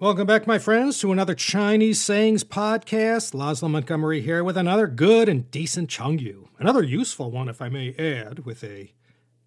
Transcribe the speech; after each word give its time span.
Welcome 0.00 0.28
back, 0.28 0.46
my 0.46 0.60
friends, 0.60 1.00
to 1.00 1.10
another 1.10 1.34
Chinese 1.34 2.00
Sayings 2.00 2.44
podcast. 2.44 3.34
Laszlo 3.34 3.68
Montgomery 3.68 4.20
here 4.20 4.44
with 4.44 4.56
another 4.56 4.86
good 4.86 5.28
and 5.28 5.50
decent 5.50 5.90
Chengyu. 5.90 6.46
Another 6.60 6.84
useful 6.84 7.32
one, 7.32 7.48
if 7.48 7.60
I 7.60 7.68
may 7.68 7.96
add, 7.98 8.44
with 8.44 8.62
a 8.62 8.92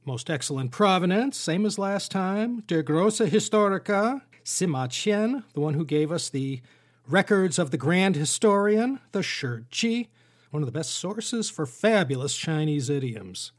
most 0.03 0.29
excellent 0.29 0.71
provenance, 0.71 1.37
same 1.37 1.65
as 1.65 1.79
last 1.79 2.11
time. 2.11 2.63
Der 2.67 2.83
Grosse 2.83 3.19
Historiker, 3.19 4.23
Sima 4.43 4.89
Qian, 4.89 5.45
the 5.53 5.61
one 5.61 5.75
who 5.75 5.85
gave 5.85 6.11
us 6.11 6.27
the 6.27 6.59
records 7.07 7.57
of 7.57 7.71
the 7.71 7.77
Grand 7.77 8.17
Historian, 8.17 8.99
the 9.13 9.23
Shi 9.23 9.59
Ji, 9.69 10.09
one 10.49 10.61
of 10.61 10.67
the 10.67 10.77
best 10.77 10.91
sources 10.91 11.49
for 11.49 11.65
fabulous 11.65 12.35
Chinese 12.35 12.89
idioms. 12.89 13.53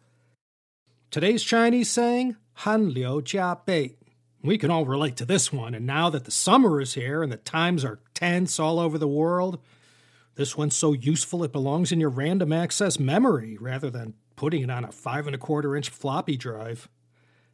Today's 1.11 1.43
Chinese 1.43 1.91
saying, 1.91 2.37
Han 2.57 2.91
Liu 2.91 3.23
Jia 3.23 3.65
Bei. 3.65 3.97
We 4.43 4.59
can 4.59 4.71
all 4.71 4.85
relate 4.85 5.17
to 5.19 5.25
this 5.25 5.53
one, 5.53 5.73
and 5.73 5.87
now 5.87 6.11
that 6.11 6.25
the 6.25 6.33
summer 6.33 6.81
is 6.81 6.95
here 6.95 7.23
and 7.23 7.31
the 7.31 7.37
times 7.37 7.85
are 7.85 8.01
tense 8.13 8.59
all 8.59 8.81
over 8.81 8.99
the 8.99 9.07
world, 9.07 9.61
this 10.35 10.57
one's 10.57 10.75
so 10.75 10.93
useful 10.93 11.45
it 11.45 11.53
belongs 11.53 11.93
in 11.93 12.01
your 12.01 12.11
random 12.11 12.53
access 12.53 12.99
memory 12.99 13.57
rather 13.61 13.89
than 13.89 14.15
putting 14.35 14.63
it 14.63 14.71
on 14.71 14.85
a 14.85 14.91
five 14.91 15.27
and 15.27 15.35
a 15.37 15.39
quarter 15.39 15.77
inch 15.77 15.91
floppy 15.91 16.37
drive. 16.37 16.89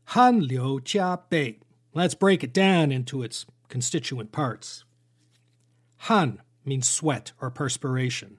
Han 0.07 0.41
Liu 0.41 0.81
Jia 0.81 1.21
Bei. 1.29 1.59
Let's 1.93 2.15
break 2.15 2.43
it 2.43 2.55
down 2.55 2.91
into 2.91 3.23
its 3.23 3.45
constituent 3.69 4.33
parts. 4.33 4.85
Han 6.03 6.41
means 6.65 6.89
sweat 6.89 7.33
or 7.41 7.51
perspiration, 7.51 8.39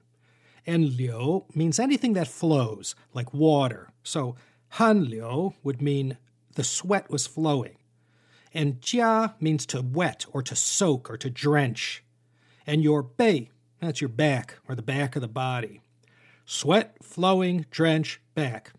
and 0.66 0.96
Liu 0.96 1.44
means 1.54 1.78
anything 1.78 2.14
that 2.14 2.26
flows, 2.26 2.96
like 3.14 3.32
water. 3.32 3.90
So 4.02 4.34
Han 4.70 5.04
Liu 5.04 5.54
would 5.62 5.80
mean 5.80 6.16
the 6.54 6.64
sweat 6.64 7.10
was 7.10 7.28
flowing. 7.28 7.76
And 8.52 8.80
jia 8.80 9.34
means 9.40 9.66
to 9.66 9.80
wet 9.80 10.26
or 10.32 10.42
to 10.42 10.56
soak 10.56 11.10
or 11.10 11.16
to 11.16 11.30
drench. 11.30 12.02
And 12.66 12.82
your 12.82 13.02
bei, 13.02 13.50
that's 13.80 14.00
your 14.00 14.08
back 14.08 14.58
or 14.68 14.74
the 14.74 14.82
back 14.82 15.16
of 15.16 15.22
the 15.22 15.28
body. 15.28 15.80
Sweat, 16.44 16.96
flowing, 17.02 17.66
drench, 17.70 18.20
back. 18.34 18.72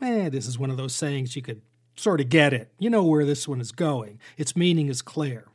Eh, 0.00 0.28
this 0.28 0.46
is 0.46 0.58
one 0.58 0.70
of 0.70 0.76
those 0.76 0.94
sayings 0.94 1.34
you 1.34 1.42
could 1.42 1.62
sort 1.96 2.20
of 2.20 2.28
get 2.28 2.52
it. 2.52 2.72
You 2.78 2.90
know 2.90 3.04
where 3.04 3.24
this 3.24 3.48
one 3.48 3.60
is 3.60 3.72
going. 3.72 4.20
Its 4.36 4.56
meaning 4.56 4.88
is 4.88 5.02
clear. 5.02 5.48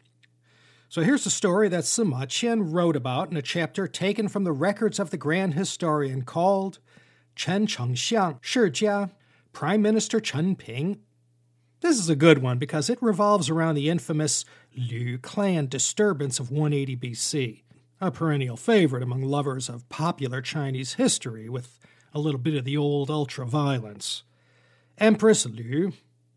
So 0.89 1.01
here's 1.01 1.23
the 1.23 1.29
story 1.29 1.69
that 1.69 1.85
Sima 1.85 2.27
Qian 2.27 2.71
wrote 2.73 2.95
about 2.95 3.31
in 3.31 3.37
a 3.37 3.41
chapter 3.41 3.87
taken 3.87 4.27
from 4.27 4.43
the 4.43 4.51
records 4.51 4.99
of 4.99 5.09
the 5.09 5.17
grand 5.17 5.53
historian 5.55 6.23
called 6.23 6.79
Chen 7.35 7.65
Chengxiang 7.65 8.41
Shijia, 8.41 9.11
Prime 9.53 9.81
Minister 9.81 10.19
Chen 10.19 10.55
Ping 10.55 10.99
this 11.83 11.99
is 11.99 12.09
a 12.09 12.15
good 12.15 12.41
one 12.41 12.57
because 12.57 12.89
it 12.89 12.97
revolves 13.01 13.49
around 13.49 13.75
the 13.75 13.89
infamous 13.89 14.45
Lü 14.75 15.17
clan 15.17 15.67
disturbance 15.67 16.39
of 16.39 16.49
180 16.49 16.95
BC, 16.95 17.63
a 17.99 18.09
perennial 18.09 18.55
favorite 18.55 19.03
among 19.03 19.21
lovers 19.21 19.67
of 19.67 19.89
popular 19.89 20.41
Chinese 20.41 20.93
history 20.93 21.49
with 21.49 21.77
a 22.13 22.19
little 22.19 22.39
bit 22.39 22.55
of 22.55 22.63
the 22.63 22.77
old 22.77 23.11
ultra 23.11 23.45
violence. 23.45 24.23
Empress 24.97 25.45
Lü, 25.45 25.91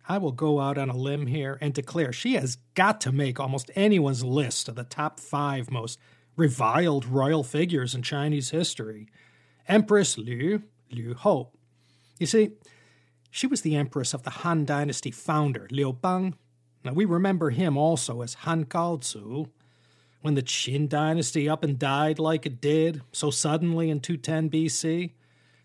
I 0.09 0.19
will 0.19 0.33
go 0.33 0.59
out 0.59 0.79
on 0.79 0.91
a 0.91 0.97
limb 0.97 1.29
here 1.29 1.59
and 1.61 1.73
declare 1.73 2.13
she 2.13 2.35
has 2.35 2.59
got 2.75 3.01
to 3.03 3.13
make 3.13 3.39
almost 3.39 3.71
anyone's 3.77 4.25
list 4.25 4.69
of 4.69 4.75
the 4.75 4.83
top 4.83 5.21
five 5.21 5.71
most 5.71 6.01
reviled 6.37 7.07
royal 7.07 7.45
figures 7.45 7.95
in 7.95 8.03
Chinese 8.03 8.51
history. 8.51 9.07
Empress 9.69 10.17
Lü, 10.17 10.63
Lü 10.91 11.15
Hou. 11.15 11.51
You 12.19 12.27
see, 12.27 12.51
she 13.37 13.47
was 13.47 13.61
the 13.61 13.77
empress 13.77 14.15
of 14.15 14.23
the 14.23 14.31
Han 14.31 14.65
Dynasty 14.65 15.11
founder, 15.11 15.69
Liu 15.71 15.93
Bang. 15.93 16.37
Now, 16.83 16.95
we 16.95 17.05
remember 17.05 17.51
him 17.51 17.77
also 17.77 18.23
as 18.23 18.33
Han 18.33 18.65
Gaozu. 18.65 19.51
When 20.23 20.37
the 20.37 20.43
Qin 20.43 20.89
Dynasty 20.89 21.47
up 21.47 21.63
and 21.63 21.79
died 21.79 22.19
like 22.19 22.47
it 22.47 22.63
did 22.63 23.03
so 23.13 23.31
suddenly 23.31 23.91
in 23.91 24.01
210 24.01 24.49
BC, 24.49 25.13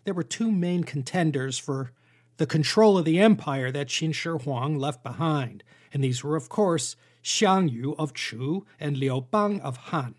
there 0.04 0.12
were 0.12 0.22
two 0.22 0.52
main 0.52 0.84
contenders 0.84 1.58
for 1.58 1.92
the 2.36 2.44
control 2.44 2.98
of 2.98 3.06
the 3.06 3.18
empire 3.18 3.72
that 3.72 3.86
Qin 3.86 4.14
Shi 4.14 4.28
Huang 4.28 4.78
left 4.78 5.02
behind, 5.02 5.64
and 5.94 6.04
these 6.04 6.22
were, 6.22 6.36
of 6.36 6.50
course, 6.50 6.94
Xiang 7.24 7.72
Yu 7.72 7.94
of 7.98 8.12
Chu 8.12 8.66
and 8.78 8.98
Liu 8.98 9.22
Bang 9.30 9.62
of 9.62 9.78
Han. 9.78 10.14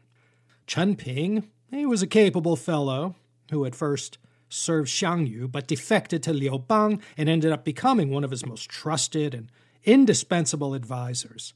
Chen 0.65 0.95
Ping, 0.95 1.51
he 1.69 1.85
was 1.85 2.01
a 2.01 2.07
capable 2.07 2.55
fellow 2.55 3.13
who 3.51 3.63
at 3.63 3.75
first 3.75 4.17
served 4.53 4.89
Xiang 4.89 5.29
Yu, 5.29 5.47
but 5.47 5.67
defected 5.67 6.23
to 6.23 6.33
Liu 6.33 6.59
Bang 6.59 7.01
and 7.17 7.27
ended 7.27 7.51
up 7.51 7.65
becoming 7.65 8.09
one 8.09 8.23
of 8.23 8.31
his 8.31 8.45
most 8.45 8.69
trusted 8.69 9.33
and 9.33 9.49
indispensable 9.83 10.73
advisors. 10.73 11.53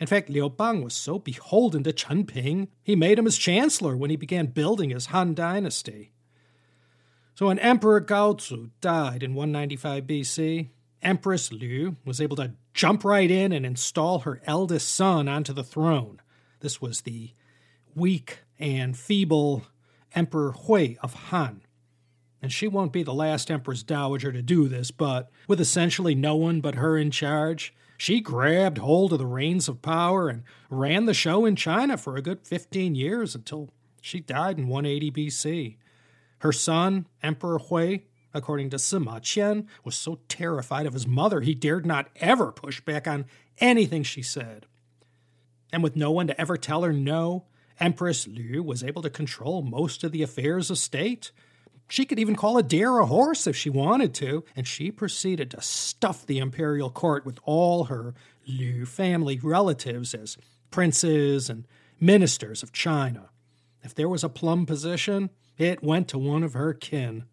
In 0.00 0.06
fact, 0.06 0.28
Liu 0.28 0.48
Bang 0.48 0.82
was 0.82 0.94
so 0.94 1.18
beholden 1.18 1.82
to 1.84 1.92
Chen 1.92 2.24
Ping, 2.24 2.68
he 2.82 2.94
made 2.96 3.18
him 3.18 3.24
his 3.24 3.38
chancellor 3.38 3.96
when 3.96 4.10
he 4.10 4.16
began 4.16 4.46
building 4.46 4.90
his 4.90 5.06
Han 5.06 5.34
dynasty. 5.34 6.12
So 7.34 7.46
when 7.46 7.58
Emperor 7.58 8.00
Gaozu 8.00 8.70
died 8.80 9.22
in 9.22 9.34
195 9.34 10.04
BC, 10.04 10.68
Empress 11.02 11.50
Lü 11.50 11.96
was 12.04 12.20
able 12.20 12.36
to 12.36 12.54
jump 12.72 13.04
right 13.04 13.30
in 13.30 13.52
and 13.52 13.66
install 13.66 14.20
her 14.20 14.40
eldest 14.46 14.92
son 14.94 15.28
onto 15.28 15.52
the 15.52 15.64
throne. 15.64 16.20
This 16.60 16.80
was 16.80 17.02
the 17.02 17.32
weak 17.94 18.40
and 18.58 18.96
feeble 18.96 19.64
Emperor 20.14 20.52
Hui 20.52 20.96
of 21.02 21.14
Han 21.14 21.63
and 22.44 22.52
she 22.52 22.68
won't 22.68 22.92
be 22.92 23.02
the 23.02 23.14
last 23.14 23.50
Empress 23.50 23.82
Dowager 23.82 24.30
to 24.30 24.42
do 24.42 24.68
this, 24.68 24.90
but 24.90 25.30
with 25.48 25.62
essentially 25.62 26.14
no 26.14 26.36
one 26.36 26.60
but 26.60 26.74
her 26.74 26.98
in 26.98 27.10
charge, 27.10 27.74
she 27.96 28.20
grabbed 28.20 28.76
hold 28.76 29.14
of 29.14 29.18
the 29.18 29.24
reins 29.24 29.66
of 29.66 29.80
power 29.80 30.28
and 30.28 30.42
ran 30.68 31.06
the 31.06 31.14
show 31.14 31.46
in 31.46 31.56
China 31.56 31.96
for 31.96 32.16
a 32.16 32.20
good 32.20 32.46
15 32.46 32.94
years 32.94 33.34
until 33.34 33.70
she 34.02 34.20
died 34.20 34.58
in 34.58 34.68
180 34.68 35.10
BC. 35.10 35.76
Her 36.40 36.52
son, 36.52 37.06
Emperor 37.22 37.58
Hui, 37.58 38.00
according 38.34 38.68
to 38.68 38.76
Sima 38.76 39.22
Qian, 39.22 39.66
was 39.82 39.96
so 39.96 40.18
terrified 40.28 40.84
of 40.84 40.92
his 40.92 41.06
mother 41.06 41.40
he 41.40 41.54
dared 41.54 41.86
not 41.86 42.10
ever 42.16 42.52
push 42.52 42.82
back 42.82 43.08
on 43.08 43.24
anything 43.56 44.02
she 44.02 44.20
said. 44.20 44.66
And 45.72 45.82
with 45.82 45.96
no 45.96 46.10
one 46.10 46.26
to 46.26 46.38
ever 46.38 46.58
tell 46.58 46.82
her 46.82 46.92
no, 46.92 47.46
Empress 47.80 48.26
Lü 48.26 48.62
was 48.62 48.84
able 48.84 49.00
to 49.00 49.08
control 49.08 49.62
most 49.62 50.04
of 50.04 50.12
the 50.12 50.22
affairs 50.22 50.70
of 50.70 50.76
state 50.76 51.32
she 51.88 52.04
could 52.04 52.18
even 52.18 52.36
call 52.36 52.56
a 52.56 52.62
deer 52.62 52.98
a 52.98 53.06
horse 53.06 53.46
if 53.46 53.56
she 53.56 53.70
wanted 53.70 54.14
to, 54.14 54.44
and 54.56 54.66
she 54.66 54.90
proceeded 54.90 55.50
to 55.50 55.60
stuff 55.60 56.24
the 56.24 56.38
imperial 56.38 56.90
court 56.90 57.26
with 57.26 57.38
all 57.44 57.84
her 57.84 58.14
Lü 58.48 58.86
family 58.86 59.38
relatives 59.42 60.14
as 60.14 60.36
princes 60.70 61.48
and 61.50 61.66
ministers 62.00 62.62
of 62.62 62.72
China. 62.72 63.30
If 63.82 63.94
there 63.94 64.08
was 64.08 64.24
a 64.24 64.28
plum 64.28 64.66
position, 64.66 65.30
it 65.58 65.82
went 65.82 66.08
to 66.08 66.18
one 66.18 66.42
of 66.42 66.54
her 66.54 66.72
kin. 66.72 67.24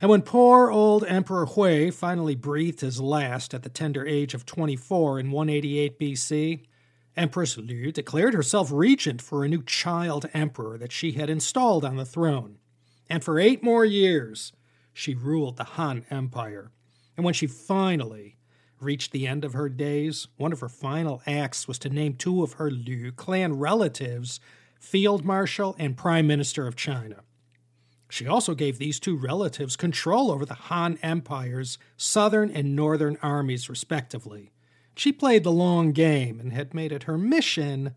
And 0.00 0.10
when 0.10 0.22
poor 0.22 0.70
old 0.70 1.04
Emperor 1.04 1.46
Hui 1.46 1.90
finally 1.90 2.34
breathed 2.34 2.80
his 2.80 3.00
last 3.00 3.54
at 3.54 3.62
the 3.62 3.70
tender 3.70 4.04
age 4.06 4.34
of 4.34 4.44
24 4.44 5.20
in 5.20 5.30
188 5.30 5.98
BC, 5.98 6.66
Empress 7.16 7.56
Lü 7.56 7.92
declared 7.92 8.34
herself 8.34 8.70
regent 8.72 9.22
for 9.22 9.44
a 9.44 9.48
new 9.48 9.62
child 9.62 10.28
emperor 10.34 10.76
that 10.76 10.92
she 10.92 11.12
had 11.12 11.30
installed 11.30 11.84
on 11.84 11.96
the 11.96 12.04
throne 12.04 12.58
and 13.08 13.22
for 13.22 13.38
eight 13.38 13.62
more 13.62 13.84
years 13.84 14.52
she 14.92 15.14
ruled 15.14 15.56
the 15.56 15.64
Han 15.64 16.04
Empire. 16.10 16.70
And 17.16 17.24
when 17.24 17.34
she 17.34 17.46
finally 17.46 18.36
reached 18.80 19.12
the 19.12 19.26
end 19.26 19.44
of 19.44 19.52
her 19.52 19.68
days, 19.68 20.28
one 20.36 20.52
of 20.52 20.60
her 20.60 20.68
final 20.68 21.22
acts 21.26 21.66
was 21.66 21.78
to 21.80 21.88
name 21.88 22.14
two 22.14 22.42
of 22.42 22.54
her 22.54 22.70
Lü 22.70 23.14
clan 23.14 23.58
relatives 23.58 24.40
Field 24.78 25.24
Marshal 25.24 25.74
and 25.78 25.96
Prime 25.96 26.26
Minister 26.26 26.66
of 26.66 26.76
China. 26.76 27.22
She 28.10 28.26
also 28.26 28.54
gave 28.54 28.78
these 28.78 29.00
two 29.00 29.16
relatives 29.16 29.76
control 29.76 30.30
over 30.30 30.44
the 30.44 30.54
Han 30.54 30.98
Empire's 31.02 31.78
southern 31.96 32.50
and 32.50 32.76
northern 32.76 33.16
armies, 33.22 33.68
respectively. 33.68 34.52
She 34.94 35.10
played 35.10 35.42
the 35.42 35.50
long 35.50 35.92
game 35.92 36.38
and 36.38 36.52
had 36.52 36.74
made 36.74 36.92
it 36.92 37.04
her 37.04 37.18
mission 37.18 37.96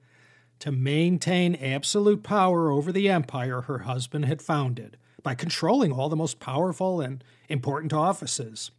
to 0.60 0.72
maintain 0.72 1.56
absolute 1.56 2.24
power 2.24 2.72
over 2.72 2.92
the 2.92 3.10
empire 3.10 3.62
her 3.62 3.80
husband 3.80 4.26
had 4.26 4.42
founded 4.42 4.98
by 5.24 5.36
controlling 5.36 5.92
all 5.92 6.10
the 6.10 6.16
most 6.16 6.40
powerful 6.40 7.02
and 7.02 7.24
important 7.50 7.94
offices. 7.94 8.72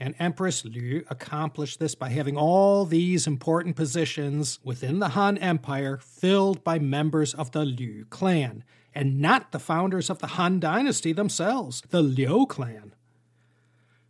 And 0.00 0.14
Empress 0.18 0.62
Lü 0.62 1.04
accomplished 1.10 1.78
this 1.78 1.94
by 1.94 2.08
having 2.08 2.36
all 2.36 2.84
these 2.84 3.26
important 3.26 3.76
positions 3.76 4.58
within 4.64 4.98
the 4.98 5.10
Han 5.10 5.38
Empire 5.38 5.98
filled 6.02 6.64
by 6.64 6.78
members 6.78 7.34
of 7.34 7.52
the 7.52 7.64
Lü 7.64 8.08
clan, 8.10 8.64
and 8.94 9.20
not 9.20 9.52
the 9.52 9.58
founders 9.58 10.10
of 10.10 10.18
the 10.18 10.28
Han 10.28 10.58
dynasty 10.58 11.12
themselves, 11.12 11.82
the 11.90 12.02
Liu 12.02 12.46
clan. 12.46 12.94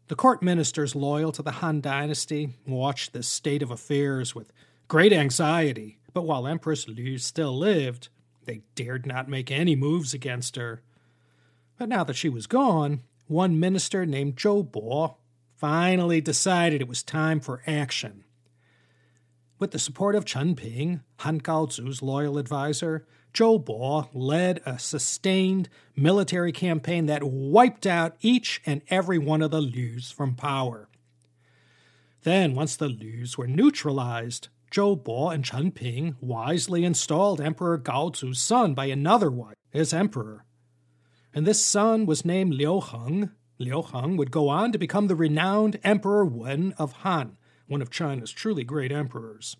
The 0.08 0.16
court 0.16 0.42
ministers 0.42 0.94
loyal 0.94 1.32
to 1.32 1.42
the 1.42 1.52
Han 1.52 1.80
dynasty 1.80 2.50
watched 2.66 3.12
this 3.12 3.28
state 3.28 3.62
of 3.62 3.70
affairs 3.70 4.34
with 4.34 4.52
great 4.88 5.12
anxiety 5.12 5.98
but 6.12 6.22
while 6.22 6.46
Empress 6.46 6.86
Lü 6.86 7.18
still 7.18 7.56
lived, 7.56 8.08
they 8.44 8.62
dared 8.74 9.06
not 9.06 9.28
make 9.28 9.50
any 9.50 9.76
moves 9.76 10.12
against 10.12 10.56
her. 10.56 10.82
But 11.78 11.88
now 11.88 12.04
that 12.04 12.16
she 12.16 12.28
was 12.28 12.46
gone, 12.46 13.02
one 13.26 13.58
minister 13.58 14.04
named 14.04 14.36
Zhou 14.36 14.70
Bo 14.70 15.16
finally 15.56 16.20
decided 16.20 16.80
it 16.80 16.88
was 16.88 17.02
time 17.02 17.40
for 17.40 17.62
action. 17.66 18.24
With 19.58 19.70
the 19.70 19.78
support 19.78 20.14
of 20.14 20.24
Chen 20.24 20.56
Ping, 20.56 21.02
Han 21.20 21.40
Gaozu's 21.40 22.02
loyal 22.02 22.36
advisor, 22.36 23.06
Zhou 23.32 23.64
Bo 23.64 24.08
led 24.12 24.60
a 24.66 24.78
sustained 24.78 25.68
military 25.96 26.52
campaign 26.52 27.06
that 27.06 27.22
wiped 27.22 27.86
out 27.86 28.16
each 28.20 28.60
and 28.66 28.82
every 28.88 29.18
one 29.18 29.40
of 29.40 29.50
the 29.50 29.60
Lüs 29.60 30.12
from 30.12 30.34
power. 30.34 30.88
Then, 32.24 32.54
once 32.54 32.76
the 32.76 32.88
Lüs 32.88 33.38
were 33.38 33.46
neutralized, 33.46 34.48
Zhou 34.72 35.02
Bo 35.02 35.28
and 35.28 35.44
Chen 35.44 35.70
Ping 35.70 36.16
wisely 36.20 36.82
installed 36.82 37.42
Emperor 37.42 37.78
Gaozu's 37.78 38.40
son 38.40 38.72
by 38.72 38.86
another 38.86 39.30
wife 39.30 39.56
as 39.74 39.92
emperor. 39.92 40.46
And 41.34 41.46
this 41.46 41.62
son 41.62 42.06
was 42.06 42.24
named 42.24 42.54
Liu 42.54 42.80
Heng. 42.80 43.30
Liu 43.58 43.82
Heng 43.82 44.16
would 44.16 44.30
go 44.30 44.48
on 44.48 44.72
to 44.72 44.78
become 44.78 45.08
the 45.08 45.14
renowned 45.14 45.78
Emperor 45.84 46.24
Wen 46.24 46.74
of 46.78 46.92
Han, 46.92 47.36
one 47.66 47.82
of 47.82 47.90
China's 47.90 48.32
truly 48.32 48.64
great 48.64 48.90
emperors. 48.90 49.56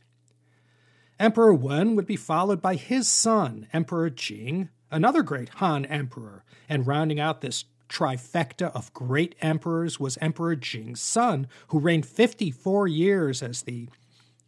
Emperor 1.21 1.53
Wen 1.53 1.95
would 1.95 2.07
be 2.07 2.17
followed 2.17 2.63
by 2.63 2.77
his 2.77 3.07
son, 3.07 3.69
Emperor 3.73 4.09
Jing, 4.09 4.71
another 4.91 5.23
great 5.23 5.51
Han 5.51 5.85
emperor, 5.85 6.43
and 6.71 6.87
rounding 6.87 7.21
out 7.21 7.43
this 7.43 7.67
trifecta 7.89 8.75
of 8.75 8.93
great 8.95 9.35
emperors 9.43 10.01
was 10.01 10.17
Emperor 10.23 10.57
Jing's 10.57 11.03
son, 11.03 11.47
who 11.69 11.79
reigned 11.79 12.07
54 12.07 12.89
years 12.89 13.43
as 13.43 13.63
the 13.63 13.89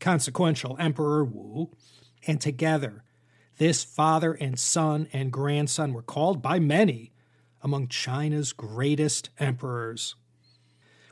consequential 0.00 0.76
Emperor 0.78 1.24
Wu, 1.24 1.70
and 2.26 2.40
together, 2.40 3.02
this 3.58 3.84
father 3.84 4.32
and 4.32 4.58
son 4.58 5.08
and 5.12 5.32
grandson 5.32 5.92
were 5.92 6.02
called 6.02 6.42
by 6.42 6.58
many 6.58 7.12
among 7.62 7.88
China's 7.88 8.52
greatest 8.52 9.30
emperors. 9.38 10.14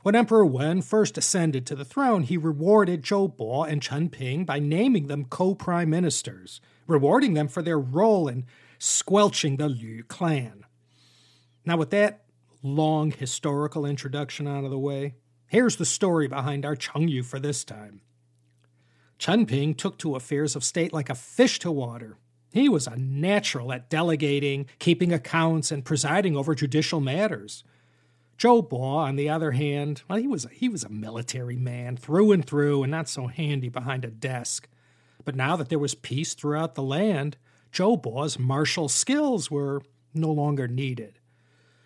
When 0.02 0.17
Emperor 0.17 0.44
Wen 0.44 0.82
first 0.82 1.17
ascended 1.17 1.64
to 1.67 1.76
the 1.76 1.84
throne, 1.84 2.25
he 2.25 2.37
rewarded 2.37 3.02
Zhou 3.02 3.37
Bo 3.37 3.62
and 3.62 3.81
Chen 3.81 4.08
Ping 4.08 4.44
by 4.44 4.58
naming 4.58 5.06
them 5.06 5.25
co 5.26 5.55
prime 5.55 5.90
ministers, 5.90 6.61
rewarding 6.88 7.34
them 7.34 7.46
for 7.46 7.62
their 7.62 7.79
role 7.79 8.26
in 8.26 8.44
squelching 8.79 9.56
the 9.56 9.69
Lü 9.69 10.02
clan. 10.08 10.64
Now, 11.64 11.76
with 11.76 11.90
that 11.90 12.25
long 12.64 13.12
historical 13.12 13.87
introduction 13.87 14.49
out 14.49 14.64
of 14.64 14.70
the 14.70 14.79
way, 14.79 15.14
here's 15.46 15.76
the 15.76 15.84
story 15.84 16.26
behind 16.26 16.64
our 16.64 16.75
Chengyu 16.75 17.25
for 17.25 17.38
this 17.38 17.62
time. 17.62 18.00
Chen 19.22 19.46
Ping 19.46 19.76
took 19.76 19.98
to 19.98 20.16
affairs 20.16 20.56
of 20.56 20.64
state 20.64 20.92
like 20.92 21.08
a 21.08 21.14
fish 21.14 21.60
to 21.60 21.70
water. 21.70 22.16
He 22.50 22.69
was 22.69 22.88
a 22.88 22.96
natural 22.96 23.72
at 23.72 23.88
delegating, 23.88 24.66
keeping 24.80 25.12
accounts, 25.12 25.70
and 25.70 25.84
presiding 25.84 26.36
over 26.36 26.56
judicial 26.56 27.00
matters. 27.00 27.62
Zhou 28.36 28.69
Bo, 28.69 28.82
on 28.82 29.14
the 29.14 29.28
other 29.28 29.52
hand, 29.52 30.02
well, 30.10 30.19
he 30.19 30.26
was 30.26 30.46
a, 30.46 30.48
he 30.48 30.69
was 30.69 30.82
a 30.82 30.88
military 30.88 31.54
man 31.54 31.96
through 31.96 32.32
and 32.32 32.44
through, 32.44 32.82
and 32.82 32.90
not 32.90 33.08
so 33.08 33.28
handy 33.28 33.69
behind 33.69 34.04
a 34.04 34.10
desk. 34.10 34.69
But 35.24 35.36
now 35.36 35.54
that 35.54 35.69
there 35.69 35.78
was 35.78 35.94
peace 35.94 36.34
throughout 36.34 36.74
the 36.74 36.82
land, 36.82 37.36
Zhou 37.72 38.02
Bo's 38.02 38.40
martial 38.40 38.88
skills 38.88 39.52
were 39.52 39.82
no 40.12 40.32
longer 40.32 40.66
needed. 40.66 41.20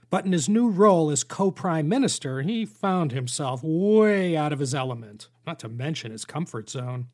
But 0.09 0.25
in 0.25 0.33
his 0.33 0.49
new 0.49 0.71
role 0.71 1.11
as 1.11 1.23
co 1.23 1.51
prime 1.51 1.87
minister, 1.87 2.41
he 2.41 2.65
found 2.65 3.13
himself 3.13 3.61
way 3.63 4.39
out 4.39 4.55
of 4.55 4.59
his 4.59 4.75
element, 4.75 5.29
not 5.47 5.59
to 5.59 5.69
mention 5.69 6.13
his 6.13 6.25
comfort 6.25 6.71
zone. 6.71 7.09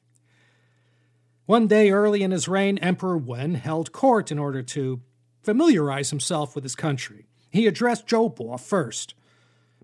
One 1.46 1.66
day 1.66 1.90
early 1.90 2.22
in 2.22 2.30
his 2.30 2.46
reign, 2.46 2.78
Emperor 2.78 3.18
Wen 3.18 3.54
held 3.54 3.92
court 3.92 4.30
in 4.30 4.38
order 4.38 4.62
to 4.62 5.00
familiarize 5.42 6.10
himself 6.10 6.54
with 6.54 6.62
his 6.62 6.76
country. 6.76 7.26
He 7.50 7.66
addressed 7.66 8.06
Zhou 8.06 8.34
Bo 8.34 8.56
first, 8.56 9.14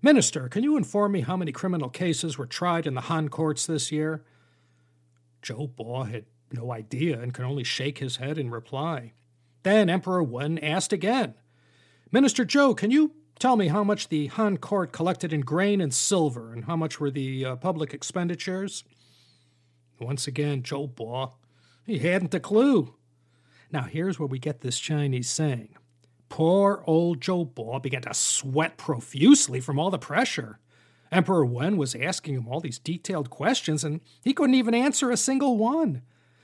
Minister, 0.01 0.47
can 0.47 0.63
you 0.63 0.77
inform 0.77 1.11
me 1.11 1.21
how 1.21 1.35
many 1.35 1.51
criminal 1.51 1.89
cases 1.89 2.37
were 2.37 2.45
tried 2.45 2.87
in 2.87 2.93
the 2.93 3.01
Han 3.01 3.27
courts 3.27 3.65
this 3.65 3.91
year? 3.91 4.23
Zhou 5.43 5.75
Bo 5.75 6.03
had 6.03 6.25
no 6.53 6.71
idea 6.71 7.19
and 7.19 7.33
could 7.33 7.43
only 7.43 7.65
shake 7.65 7.97
his 7.97 8.15
head 8.15 8.37
in 8.37 8.49
reply. 8.49 9.11
Then 9.63 9.89
Emperor 9.89 10.23
Wen 10.23 10.57
asked 10.59 10.93
again, 10.93 11.33
Minister 12.11 12.45
Zhou, 12.45 12.75
can 12.77 12.91
you 12.91 13.11
tell 13.37 13.57
me 13.57 13.67
how 13.67 13.83
much 13.83 14.07
the 14.07 14.27
Han 14.27 14.57
court 14.57 14.93
collected 14.93 15.33
in 15.33 15.41
grain 15.41 15.81
and 15.81 15.93
silver, 15.93 16.53
and 16.53 16.63
how 16.63 16.77
much 16.77 16.99
were 17.01 17.11
the 17.11 17.43
uh, 17.45 17.55
public 17.57 17.93
expenditures? 17.93 18.85
Once 19.99 20.27
again, 20.27 20.63
Zhou 20.63 20.95
he 21.89 21.99
hadn't 21.99 22.33
a 22.33 22.39
clue. 22.39 22.95
Now 23.71 23.83
here's 23.83 24.19
where 24.19 24.27
we 24.27 24.39
get 24.39 24.61
this 24.61 24.79
Chinese 24.79 25.29
saying 25.29 25.75
Poor 26.29 26.83
old 26.85 27.19
Zhou 27.19 27.53
Bo 27.53 27.79
began 27.79 28.03
to 28.03 28.13
sweat 28.13 28.77
profusely 28.77 29.59
from 29.59 29.79
all 29.79 29.89
the 29.89 29.97
pressure. 29.97 30.59
Emperor 31.11 31.45
Wen 31.45 31.75
was 31.75 31.95
asking 31.95 32.35
him 32.35 32.47
all 32.47 32.59
these 32.59 32.77
detailed 32.77 33.31
questions, 33.31 33.83
and 33.83 33.99
he 34.23 34.33
couldn't 34.33 34.53
even 34.53 34.75
answer 34.75 35.09
a 35.09 35.17
single 35.17 35.57
one. 35.57 36.03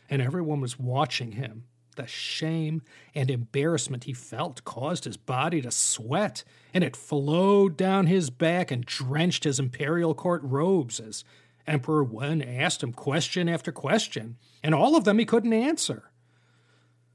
And 0.09 0.21
everyone 0.21 0.59
was 0.59 0.79
watching 0.79 1.33
him. 1.33 1.65
The 1.95 2.07
shame 2.07 2.81
and 3.13 3.31
embarrassment 3.31 4.03
he 4.03 4.13
felt 4.13 4.65
caused 4.65 5.05
his 5.05 5.17
body 5.17 5.61
to 5.61 5.71
sweat, 5.71 6.43
and 6.73 6.83
it 6.83 6.95
flowed 6.95 7.77
down 7.77 8.07
his 8.07 8.29
back 8.29 8.69
and 8.69 8.85
drenched 8.85 9.45
his 9.45 9.59
imperial 9.59 10.13
court 10.13 10.41
robes 10.43 10.99
as 10.99 11.23
Emperor 11.67 12.03
Wen 12.03 12.41
asked 12.41 12.83
him 12.83 12.93
question 12.93 13.49
after 13.49 13.71
question, 13.71 14.37
and 14.63 14.75
all 14.75 14.95
of 14.95 15.03
them 15.03 15.19
he 15.19 15.25
couldn't 15.25 15.53
answer. 15.53 16.11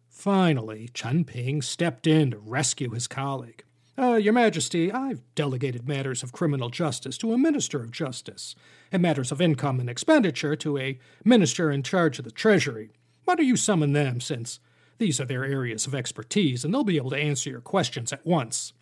Finally, 0.08 0.90
Chen 0.92 1.24
Ping 1.24 1.62
stepped 1.62 2.06
in 2.06 2.32
to 2.32 2.38
rescue 2.38 2.90
his 2.90 3.06
colleague. 3.06 3.64
Uh, 3.96 4.14
Your 4.14 4.32
Majesty, 4.32 4.90
I've 4.90 5.22
delegated 5.34 5.86
matters 5.86 6.22
of 6.22 6.32
criminal 6.32 6.70
justice 6.70 7.18
to 7.18 7.32
a 7.32 7.38
Minister 7.38 7.82
of 7.82 7.90
Justice, 7.90 8.54
and 8.90 9.02
matters 9.02 9.30
of 9.30 9.40
income 9.40 9.78
and 9.78 9.90
expenditure 9.90 10.56
to 10.56 10.78
a 10.78 10.98
Minister 11.24 11.70
in 11.70 11.82
charge 11.82 12.18
of 12.18 12.24
the 12.24 12.30
Treasury. 12.30 12.90
Why 13.24 13.34
don't 13.34 13.46
you 13.46 13.56
summon 13.56 13.92
them, 13.92 14.20
since 14.20 14.58
these 14.98 15.20
are 15.20 15.26
their 15.26 15.44
areas 15.44 15.86
of 15.86 15.94
expertise, 15.94 16.64
and 16.64 16.72
they'll 16.72 16.84
be 16.84 16.96
able 16.96 17.10
to 17.10 17.16
answer 17.16 17.50
your 17.50 17.60
questions 17.60 18.12
at 18.12 18.26
once? 18.26 18.72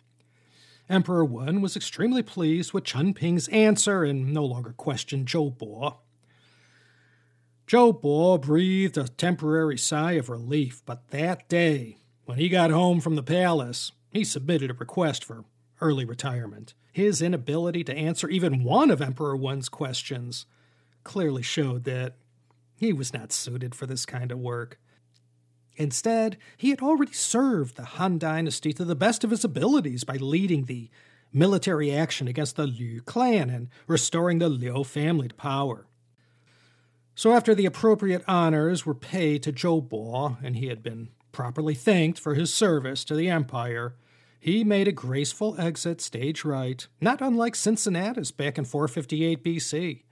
Emperor 0.89 1.23
Wen 1.23 1.61
was 1.61 1.75
extremely 1.75 2.23
pleased 2.23 2.73
with 2.73 2.83
Chen 2.83 3.13
Ping's 3.13 3.47
answer 3.49 4.03
and 4.03 4.33
no 4.33 4.43
longer 4.43 4.73
questioned 4.75 5.27
Zhou 5.27 5.55
Bo. 5.55 5.99
Zhou 7.67 8.01
Bo 8.01 8.39
breathed 8.39 8.97
a 8.97 9.07
temporary 9.07 9.77
sigh 9.77 10.13
of 10.13 10.29
relief, 10.29 10.81
but 10.87 11.09
that 11.09 11.47
day, 11.47 11.97
when 12.25 12.39
he 12.39 12.49
got 12.49 12.71
home 12.71 12.99
from 12.99 13.15
the 13.15 13.21
palace, 13.21 13.91
he 14.11 14.23
submitted 14.23 14.71
a 14.71 14.73
request 14.73 15.23
for 15.23 15.45
early 15.79 16.05
retirement. 16.05 16.73
His 16.91 17.21
inability 17.21 17.83
to 17.83 17.95
answer 17.95 18.27
even 18.27 18.63
one 18.63 18.89
of 18.89 18.99
Emperor 18.99 19.37
Wen's 19.37 19.69
questions 19.69 20.47
clearly 21.03 21.43
showed 21.43 21.83
that 21.83 22.15
he 22.75 22.91
was 22.91 23.13
not 23.13 23.31
suited 23.31 23.75
for 23.75 23.85
this 23.85 24.07
kind 24.07 24.31
of 24.31 24.39
work. 24.39 24.79
Instead, 25.79 26.37
he 26.57 26.71
had 26.71 26.81
already 26.81 27.13
served 27.13 27.77
the 27.77 27.85
Han 27.85 28.19
dynasty 28.19 28.73
to 28.73 28.83
the 28.83 28.95
best 28.95 29.23
of 29.23 29.31
his 29.31 29.45
abilities 29.45 30.03
by 30.03 30.17
leading 30.17 30.65
the 30.65 30.89
military 31.31 31.89
action 31.89 32.27
against 32.27 32.57
the 32.57 32.67
Lü 32.67 33.03
clan 33.05 33.49
and 33.49 33.69
restoring 33.87 34.39
the 34.39 34.49
Liu 34.49 34.83
family 34.83 35.29
to 35.29 35.35
power. 35.35 35.87
So, 37.15 37.31
after 37.31 37.55
the 37.55 37.65
appropriate 37.65 38.23
honors 38.27 38.85
were 38.85 38.93
paid 38.93 39.41
to 39.43 39.53
Zhou 39.53 39.87
Bo, 39.87 40.37
and 40.43 40.57
he 40.57 40.67
had 40.67 40.83
been 40.83 41.09
properly 41.31 41.75
thanked 41.75 42.19
for 42.19 42.33
his 42.33 42.53
service 42.53 43.05
to 43.05 43.15
the 43.15 43.29
empire, 43.29 43.95
he 44.37 44.65
made 44.65 44.87
a 44.87 44.93
graceful 44.93 45.55
exit 45.59 46.01
stage 46.01 46.43
right, 46.43 46.85
not 46.99 47.21
unlike 47.21 47.55
Cincinnatus 47.55 48.31
back 48.31 48.57
in 48.57 48.65
458 48.65 49.43
BC. 49.43 50.03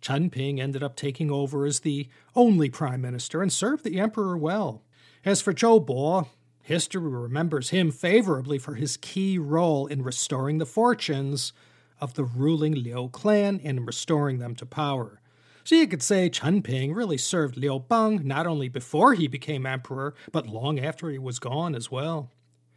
Chen 0.00 0.30
Ping 0.30 0.60
ended 0.60 0.82
up 0.82 0.96
taking 0.96 1.30
over 1.30 1.66
as 1.66 1.80
the 1.80 2.08
only 2.34 2.70
prime 2.70 3.00
minister 3.00 3.42
and 3.42 3.52
served 3.52 3.84
the 3.84 3.98
emperor 3.98 4.36
well. 4.36 4.82
As 5.24 5.40
for 5.40 5.52
Zhou 5.52 5.84
Bo, 5.84 6.28
history 6.62 7.00
remembers 7.02 7.70
him 7.70 7.90
favorably 7.90 8.58
for 8.58 8.74
his 8.74 8.96
key 8.96 9.38
role 9.38 9.86
in 9.86 10.02
restoring 10.02 10.58
the 10.58 10.66
fortunes 10.66 11.52
of 12.00 12.14
the 12.14 12.24
ruling 12.24 12.74
Liu 12.74 13.08
clan 13.12 13.60
and 13.64 13.86
restoring 13.86 14.38
them 14.38 14.54
to 14.54 14.66
power. 14.66 15.20
So 15.64 15.74
you 15.74 15.86
could 15.86 16.02
say 16.02 16.30
Chen 16.30 16.62
Ping 16.62 16.94
really 16.94 17.18
served 17.18 17.56
Liu 17.56 17.78
Bang 17.78 18.26
not 18.26 18.46
only 18.46 18.68
before 18.68 19.14
he 19.14 19.28
became 19.28 19.66
emperor, 19.66 20.14
but 20.32 20.46
long 20.46 20.78
after 20.78 21.10
he 21.10 21.18
was 21.18 21.38
gone 21.38 21.74
as 21.74 21.90
well. 21.90 22.30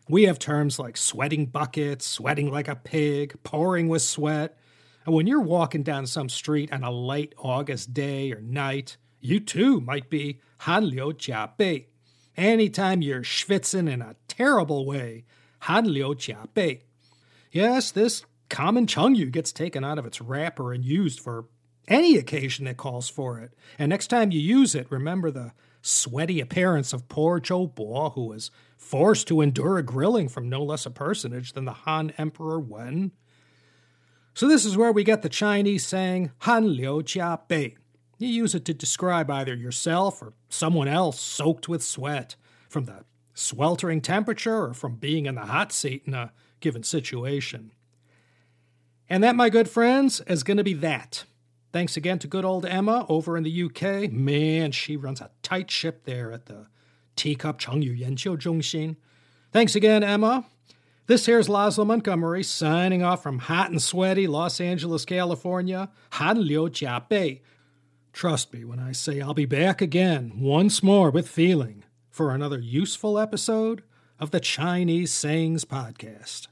We 0.10 0.24
have 0.24 0.40
terms 0.40 0.78
like 0.78 0.98
sweating 0.98 1.46
buckets, 1.46 2.06
sweating 2.06 2.52
like 2.52 2.68
a 2.68 2.76
pig, 2.76 3.36
pouring 3.44 3.88
with 3.88 4.02
sweat. 4.02 4.58
And 5.06 5.16
when 5.16 5.28
you're 5.28 5.42
walking 5.42 5.84
down 5.84 6.06
some 6.06 6.30
street 6.30 6.72
on 6.72 6.84
a 6.84 6.92
late 6.92 7.34
August 7.38 7.94
day 7.94 8.32
or 8.32 8.42
night, 8.42 8.98
you 9.20 9.40
too 9.40 9.82
might 9.82 10.10
be 10.10 10.40
Han 10.60 10.90
Liu 10.90 11.14
Jia 11.14 11.58
Bei. 11.58 11.88
Anytime 12.38 13.02
you're 13.02 13.24
schwitzing 13.24 13.92
in 13.92 14.02
a 14.02 14.16
terrible 14.28 14.86
way, 14.86 15.26
Han 15.62 15.86
Liu 15.86 16.16
Jia 16.16 16.48
Bei. 16.54 16.82
Yes, 17.52 17.92
this 17.92 18.26
common 18.50 18.86
Chengyu 18.86 19.32
gets 19.32 19.52
taken 19.52 19.84
out 19.84 19.98
of 19.98 20.06
its 20.06 20.22
wrapper 20.22 20.74
and 20.74 20.86
used 20.86 21.20
for 21.20 21.46
any 21.88 22.18
occasion 22.18 22.66
that 22.66 22.78
calls 22.78 23.10
for 23.10 23.40
it. 23.40 23.54
And 23.78 23.90
next 23.90 24.08
time 24.08 24.32
you 24.32 24.40
use 24.40 24.76
it, 24.76 24.92
remember 24.92 25.32
the 25.32 25.54
sweaty 25.82 26.40
appearance 26.40 26.94
of 26.94 27.10
poor 27.10 27.40
Zhou 27.40 27.74
Bo, 27.74 28.10
who 28.12 28.26
was 28.26 28.52
forced 28.78 29.28
to 29.28 29.42
endure 29.42 29.78
a 29.78 29.84
grilling 29.84 30.30
from 30.30 30.48
no 30.48 30.64
less 30.64 30.86
a 30.86 30.92
personage 30.92 31.54
than 31.54 31.66
the 31.66 31.74
Han 31.74 32.12
Emperor 32.18 32.60
Wen. 32.60 33.12
So 34.34 34.48
this 34.48 34.66
is 34.66 34.78
where 34.78 34.92
we 34.92 35.04
get 35.04 35.22
the 35.22 35.30
Chinese 35.30 35.86
saying 35.86 36.32
Han 36.40 36.70
Liu 36.70 37.04
Jia 37.04 37.40
Bei. 37.48 37.76
You 38.18 38.28
use 38.28 38.56
it 38.56 38.66
to 38.66 38.74
describe 38.74 39.30
either 39.30 39.56
yourself 39.56 40.22
or 40.22 40.34
someone 40.48 40.88
else 40.88 41.20
soaked 41.20 41.68
with 41.68 41.84
sweat 41.84 42.36
from 42.70 42.86
the 42.86 43.04
sweltering 43.34 44.02
temperature 44.02 44.66
or 44.66 44.74
from 44.74 44.96
being 44.96 45.26
in 45.26 45.36
the 45.36 45.42
hot 45.42 45.72
seat 45.72 46.04
in 46.06 46.14
a 46.14 46.32
given 46.60 46.84
situation. 46.84 47.72
And 49.10 49.24
that, 49.24 49.36
my 49.36 49.50
good 49.50 49.70
friends, 49.70 50.22
is 50.28 50.44
going 50.44 50.58
to 50.58 50.64
be 50.64 50.76
that. 50.76 51.26
Thanks 51.74 51.98
again 51.98 52.20
to 52.20 52.28
good 52.28 52.46
old 52.46 52.66
Emma 52.66 53.06
over 53.10 53.36
in 53.36 53.44
the 53.44 53.64
UK. 53.64 54.12
Man, 54.12 54.72
she 54.72 54.96
runs 54.96 55.20
a 55.20 55.32
tight 55.42 55.72
ship 55.72 56.04
there 56.06 56.32
at 56.32 56.46
the 56.46 56.68
Teacup 57.16 57.60
Chengyu 57.60 58.00
Yanqiu 58.00 58.38
Zhongxin. 58.38 58.98
Thanks 59.52 59.76
again, 59.76 60.04
Emma. 60.04 60.46
This 61.12 61.26
here's 61.26 61.50
Laszlo 61.50 61.86
Montgomery 61.86 62.42
signing 62.42 63.04
off 63.04 63.22
from 63.22 63.40
hot 63.40 63.70
and 63.70 63.82
sweaty 63.82 64.28
Los 64.28 64.62
Angeles, 64.62 65.04
California. 65.04 65.90
Jia 66.14 67.10
Bei. 67.10 67.42
Trust 68.14 68.54
me 68.54 68.64
when 68.64 68.80
I 68.80 68.94
say 68.94 69.20
I'll 69.20 69.34
be 69.34 69.44
back 69.44 69.82
again, 69.82 70.32
once 70.40 70.82
more 70.82 71.12
with 71.12 71.28
feeling, 71.28 71.84
for 72.10 72.34
another 72.34 72.60
useful 72.60 73.20
episode 73.20 73.84
of 74.22 74.32
the 74.32 74.40
Chinese 74.40 75.12
Sayings 75.12 75.66
Podcast. 75.66 76.48